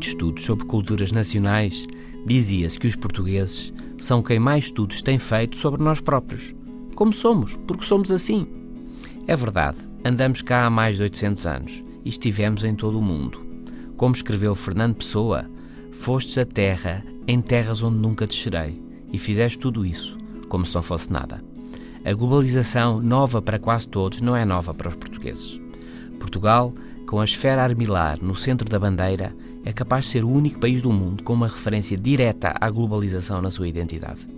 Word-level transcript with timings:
estudos 0.00 0.44
sobre 0.44 0.64
culturas 0.66 1.10
nacionais, 1.12 1.86
dizia-se 2.26 2.78
que 2.78 2.86
os 2.86 2.94
portugueses 2.94 3.72
são 3.98 4.22
quem 4.22 4.38
mais 4.38 4.64
estudos 4.64 5.02
tem 5.02 5.18
feito 5.18 5.56
sobre 5.56 5.82
nós 5.82 6.00
próprios. 6.00 6.54
Como 6.94 7.12
somos, 7.12 7.56
porque 7.66 7.84
somos 7.84 8.12
assim. 8.12 8.46
É 9.26 9.34
verdade, 9.34 9.78
andamos 10.04 10.42
cá 10.42 10.66
há 10.66 10.70
mais 10.70 10.96
de 10.96 11.02
800 11.02 11.46
anos 11.46 11.82
e 12.04 12.08
estivemos 12.08 12.64
em 12.64 12.74
todo 12.74 12.98
o 12.98 13.02
mundo. 13.02 13.40
Como 13.96 14.14
escreveu 14.14 14.54
Fernando 14.54 14.96
Pessoa, 14.96 15.50
fostes 15.90 16.38
a 16.38 16.44
terra 16.44 17.04
em 17.26 17.40
terras 17.40 17.82
onde 17.82 17.98
nunca 17.98 18.26
descerei 18.26 18.80
e 19.12 19.18
fizeste 19.18 19.58
tudo 19.58 19.84
isso, 19.84 20.16
como 20.48 20.66
se 20.66 20.74
não 20.74 20.82
fosse 20.82 21.12
nada. 21.12 21.42
A 22.04 22.12
globalização, 22.12 23.00
nova 23.00 23.42
para 23.42 23.58
quase 23.58 23.86
todos, 23.86 24.20
não 24.20 24.34
é 24.34 24.44
nova 24.44 24.72
para 24.72 24.88
os 24.88 24.96
portugueses. 24.96 25.60
Portugal, 26.18 26.74
com 27.10 27.18
a 27.18 27.24
esfera 27.24 27.64
armilar 27.64 28.22
no 28.22 28.36
centro 28.36 28.68
da 28.68 28.78
bandeira, 28.78 29.34
é 29.64 29.72
capaz 29.72 30.04
de 30.04 30.12
ser 30.12 30.24
o 30.24 30.30
único 30.30 30.60
país 30.60 30.80
do 30.80 30.92
mundo 30.92 31.24
com 31.24 31.32
uma 31.32 31.48
referência 31.48 31.96
direta 31.96 32.54
à 32.60 32.70
globalização 32.70 33.42
na 33.42 33.50
sua 33.50 33.66
identidade. 33.66 34.28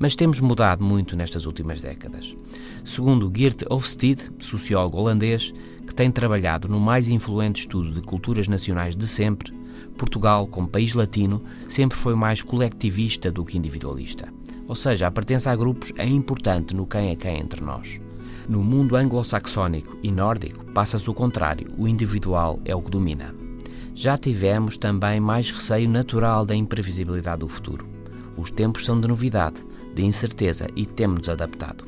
Mas 0.00 0.16
temos 0.16 0.40
mudado 0.40 0.82
muito 0.82 1.14
nestas 1.14 1.46
últimas 1.46 1.80
décadas. 1.80 2.36
Segundo 2.84 3.30
Geert 3.32 3.62
Hofstede, 3.70 4.32
sociólogo 4.40 4.98
holandês, 4.98 5.54
que 5.86 5.94
tem 5.94 6.10
trabalhado 6.10 6.66
no 6.66 6.80
mais 6.80 7.06
influente 7.06 7.60
estudo 7.60 7.92
de 7.92 8.00
culturas 8.00 8.48
nacionais 8.48 8.96
de 8.96 9.06
sempre, 9.06 9.52
Portugal, 9.96 10.48
como 10.48 10.66
país 10.66 10.94
latino, 10.94 11.40
sempre 11.68 11.96
foi 11.96 12.16
mais 12.16 12.42
colectivista 12.42 13.30
do 13.30 13.44
que 13.44 13.56
individualista. 13.56 14.26
Ou 14.66 14.74
seja, 14.74 15.06
a 15.06 15.10
pertença 15.12 15.52
a 15.52 15.56
grupos 15.56 15.92
é 15.96 16.04
importante 16.08 16.74
no 16.74 16.84
quem 16.84 17.10
é 17.10 17.14
quem 17.14 17.38
entre 17.38 17.60
nós. 17.60 18.00
No 18.48 18.62
mundo 18.62 18.96
anglo-saxónico 18.96 19.96
e 20.02 20.10
nórdico, 20.10 20.64
passa-se 20.72 21.08
o 21.08 21.14
contrário, 21.14 21.72
o 21.78 21.86
individual 21.86 22.60
é 22.64 22.74
o 22.74 22.82
que 22.82 22.90
domina. 22.90 23.34
Já 23.94 24.16
tivemos 24.16 24.76
também 24.76 25.20
mais 25.20 25.50
receio 25.50 25.88
natural 25.88 26.44
da 26.44 26.54
imprevisibilidade 26.54 27.40
do 27.40 27.48
futuro. 27.48 27.86
Os 28.36 28.50
tempos 28.50 28.84
são 28.84 28.98
de 29.00 29.06
novidade, 29.06 29.62
de 29.94 30.04
incerteza 30.04 30.66
e 30.74 30.84
temos-nos 30.86 31.28
adaptado. 31.28 31.84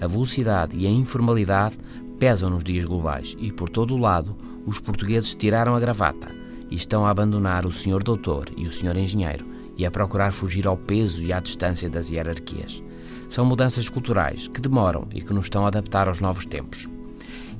A 0.00 0.06
velocidade 0.06 0.76
e 0.76 0.86
a 0.86 0.90
informalidade 0.90 1.78
pesam 2.18 2.50
nos 2.50 2.64
dias 2.64 2.84
globais 2.84 3.36
e, 3.38 3.52
por 3.52 3.68
todo 3.68 3.94
o 3.94 3.98
lado, 3.98 4.36
os 4.66 4.80
portugueses 4.80 5.34
tiraram 5.34 5.74
a 5.76 5.80
gravata 5.80 6.28
e 6.68 6.74
estão 6.74 7.06
a 7.06 7.10
abandonar 7.10 7.64
o 7.64 7.72
senhor 7.72 8.02
doutor 8.02 8.48
e 8.56 8.66
o 8.66 8.72
senhor 8.72 8.96
engenheiro 8.96 9.46
e 9.76 9.86
a 9.86 9.90
procurar 9.90 10.32
fugir 10.32 10.66
ao 10.66 10.76
peso 10.76 11.22
e 11.22 11.32
à 11.32 11.38
distância 11.38 11.88
das 11.88 12.10
hierarquias. 12.10 12.82
São 13.28 13.44
mudanças 13.44 13.88
culturais 13.88 14.48
que 14.48 14.60
demoram 14.60 15.06
e 15.14 15.22
que 15.22 15.32
nos 15.32 15.46
estão 15.46 15.64
a 15.64 15.68
adaptar 15.68 16.08
aos 16.08 16.20
novos 16.20 16.44
tempos. 16.44 16.88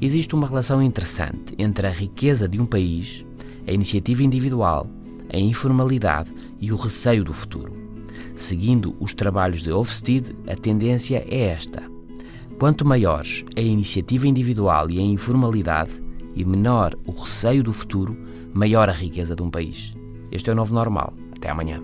Existe 0.01 0.35
uma 0.35 0.47
relação 0.47 0.83
interessante 0.83 1.55
entre 1.59 1.87
a 1.87 1.91
riqueza 1.91 2.49
de 2.49 2.61
um 2.61 2.67
país, 2.67 3.25
a 3.67 3.73
iniciativa 3.73 4.23
individual, 4.23 4.87
a 5.33 5.39
informalidade 5.39 6.33
e 6.61 6.73
o 6.73 6.77
receio 6.77 7.25
do 7.25 7.33
futuro. 7.33 7.73
Seguindo 8.35 8.95
os 8.99 9.15
trabalhos 9.15 9.63
de 9.63 9.71
Hofstede, 9.73 10.35
a 10.47 10.57
tendência 10.57 11.25
é 11.29 11.49
esta. 11.49 11.83
Quanto 12.59 12.85
maiores 12.85 13.45
a 13.57 13.61
iniciativa 13.61 14.27
individual 14.27 14.91
e 14.91 14.99
a 14.99 15.03
informalidade, 15.03 16.03
e 16.35 16.45
menor 16.45 16.97
o 17.07 17.13
receio 17.13 17.63
do 17.63 17.73
futuro, 17.73 18.17
maior 18.55 18.89
a 18.89 18.93
riqueza 18.93 19.35
de 19.37 19.43
um 19.43 19.51
país. 19.51 19.93
Este 20.31 20.51
é 20.51 20.53
o 20.53 20.57
novo 20.57 20.75
normal. 20.75 21.13
Até 21.37 21.51
amanhã. 21.51 21.83